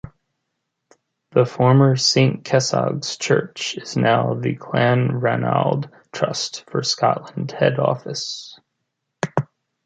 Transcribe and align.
The 1.29 1.45
former 1.45 1.95
Saint 1.95 2.43
Kessog's 2.43 3.17
Church 3.17 3.77
is 3.77 3.95
now 3.95 4.33
The 4.33 4.55
Clanranald 4.55 5.91
Trust 6.11 6.67
for 6.67 6.81
Scotland 6.81 7.51
head 7.51 7.77
office. 7.77 8.59